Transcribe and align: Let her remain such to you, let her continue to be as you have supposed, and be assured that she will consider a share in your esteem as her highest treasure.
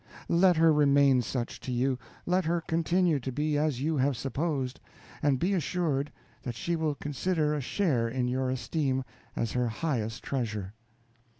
Let 0.29 0.57
her 0.57 0.73
remain 0.73 1.21
such 1.21 1.59
to 1.59 1.71
you, 1.71 1.99
let 2.25 2.45
her 2.45 2.59
continue 2.61 3.19
to 3.19 3.31
be 3.31 3.55
as 3.55 3.81
you 3.81 3.97
have 3.97 4.17
supposed, 4.17 4.79
and 5.21 5.37
be 5.37 5.53
assured 5.53 6.11
that 6.41 6.55
she 6.55 6.75
will 6.75 6.95
consider 6.95 7.53
a 7.53 7.61
share 7.61 8.09
in 8.09 8.27
your 8.27 8.49
esteem 8.49 9.03
as 9.35 9.51
her 9.51 9.67
highest 9.67 10.23
treasure. 10.23 10.73